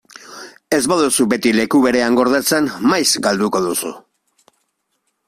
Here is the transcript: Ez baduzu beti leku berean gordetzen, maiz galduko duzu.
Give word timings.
Ez 0.77 0.79
baduzu 0.93 1.27
beti 1.33 1.51
leku 1.57 1.81
berean 1.83 2.17
gordetzen, 2.21 2.71
maiz 2.95 3.05
galduko 3.29 3.63
duzu. 3.67 3.93